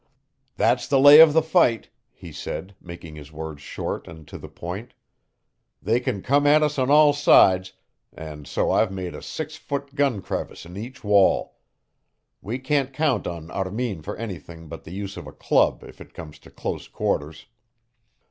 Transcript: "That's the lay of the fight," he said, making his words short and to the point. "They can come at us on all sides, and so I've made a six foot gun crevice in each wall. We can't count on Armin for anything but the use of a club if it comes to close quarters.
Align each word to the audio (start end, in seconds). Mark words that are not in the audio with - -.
"That's 0.55 0.87
the 0.87 0.99
lay 0.99 1.19
of 1.19 1.31
the 1.33 1.43
fight," 1.43 1.91
he 2.11 2.31
said, 2.31 2.73
making 2.81 3.15
his 3.17 3.31
words 3.31 3.61
short 3.61 4.07
and 4.07 4.27
to 4.29 4.39
the 4.39 4.49
point. 4.49 4.95
"They 5.79 5.99
can 5.99 6.23
come 6.23 6.47
at 6.47 6.63
us 6.63 6.79
on 6.79 6.89
all 6.89 7.13
sides, 7.13 7.73
and 8.11 8.47
so 8.47 8.71
I've 8.71 8.91
made 8.91 9.13
a 9.13 9.21
six 9.21 9.57
foot 9.57 9.93
gun 9.93 10.23
crevice 10.23 10.65
in 10.65 10.75
each 10.75 11.03
wall. 11.03 11.59
We 12.41 12.57
can't 12.57 12.91
count 12.93 13.27
on 13.27 13.51
Armin 13.51 14.01
for 14.01 14.17
anything 14.17 14.67
but 14.67 14.85
the 14.85 14.91
use 14.91 15.17
of 15.17 15.27
a 15.27 15.31
club 15.31 15.83
if 15.83 16.01
it 16.01 16.15
comes 16.15 16.39
to 16.39 16.49
close 16.49 16.87
quarters. 16.87 17.45